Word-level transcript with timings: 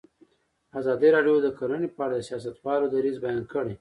ازادي 0.79 1.09
راډیو 1.15 1.37
د 1.45 1.47
کرهنه 1.57 1.87
په 1.95 2.01
اړه 2.05 2.15
د 2.17 2.21
سیاستوالو 2.29 2.91
دریځ 2.93 3.15
بیان 3.25 3.43
کړی. 3.51 3.69